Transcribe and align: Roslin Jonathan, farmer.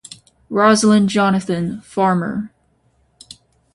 Roslin 0.49 1.07
Jonathan, 1.07 1.79
farmer. 1.81 2.49